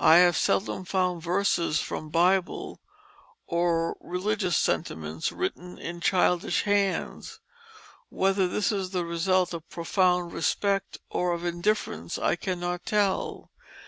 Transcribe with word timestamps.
I 0.00 0.16
have 0.16 0.36
seldom 0.36 0.84
found 0.84 1.22
verses 1.22 1.78
from 1.78 2.06
the 2.06 2.10
Bible 2.10 2.80
or 3.46 3.96
religious 4.00 4.56
sentiments 4.56 5.30
written 5.30 5.78
in 5.78 6.00
childish 6.00 6.64
hands. 6.64 7.38
Whether 8.08 8.48
this 8.48 8.72
is 8.72 8.90
the 8.90 9.04
result 9.04 9.54
of 9.54 9.68
profound 9.70 10.32
respect 10.32 10.98
or 11.08 11.30
of 11.32 11.44
indifference 11.44 12.18
I 12.18 12.34
cannot 12.34 12.84
tell. 12.84 13.52